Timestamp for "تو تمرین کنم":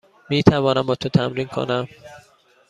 0.95-1.87